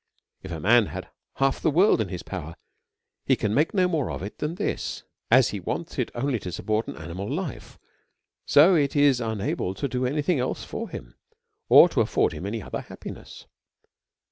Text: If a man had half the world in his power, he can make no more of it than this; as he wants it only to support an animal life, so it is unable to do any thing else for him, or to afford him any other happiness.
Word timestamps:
If 0.41 0.51
a 0.51 0.59
man 0.59 0.87
had 0.87 1.11
half 1.35 1.61
the 1.61 1.69
world 1.69 2.01
in 2.01 2.07
his 2.09 2.23
power, 2.23 2.55
he 3.23 3.35
can 3.35 3.53
make 3.53 3.71
no 3.71 3.87
more 3.87 4.09
of 4.09 4.23
it 4.23 4.39
than 4.39 4.55
this; 4.55 5.03
as 5.29 5.49
he 5.49 5.59
wants 5.59 5.99
it 5.99 6.09
only 6.15 6.39
to 6.39 6.51
support 6.51 6.87
an 6.87 6.95
animal 6.97 7.31
life, 7.31 7.77
so 8.43 8.73
it 8.73 8.95
is 8.95 9.21
unable 9.21 9.75
to 9.75 9.87
do 9.87 10.07
any 10.07 10.23
thing 10.23 10.39
else 10.39 10.63
for 10.63 10.89
him, 10.89 11.13
or 11.69 11.87
to 11.89 12.01
afford 12.01 12.33
him 12.33 12.47
any 12.47 12.63
other 12.63 12.81
happiness. 12.81 13.45